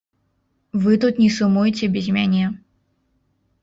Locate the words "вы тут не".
0.85-1.29